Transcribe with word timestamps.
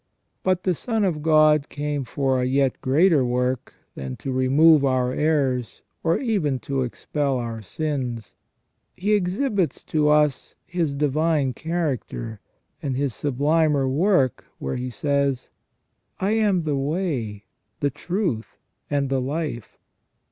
But 0.41 0.63
the 0.63 0.73
Son 0.73 1.03
of 1.03 1.21
God 1.21 1.69
came 1.69 2.05
for 2.05 2.41
a 2.41 2.45
yet 2.45 2.81
greater 2.81 3.23
work 3.23 3.75
than 3.93 4.15
to 4.15 4.31
remove 4.31 4.83
our 4.83 5.13
errors, 5.13 5.83
or 6.03 6.17
even 6.19 6.57
to 6.61 6.81
expel 6.81 7.37
our 7.37 7.61
sins. 7.61 8.33
He 8.97 9.13
exhibits 9.13 9.83
to 9.83 10.09
us 10.09 10.55
His 10.65 10.95
divine 10.95 11.53
character 11.53 12.39
and 12.81 12.97
His 12.97 13.13
sublimer 13.13 13.87
work 13.87 14.45
where 14.57 14.75
He 14.75 14.89
says:" 14.89 15.51
I 16.19 16.31
am 16.31 16.63
the 16.63 16.75
way, 16.77 17.43
the 17.79 17.91
truth, 17.91 18.57
and 18.89 19.07
the 19.07 19.21
life 19.21 19.77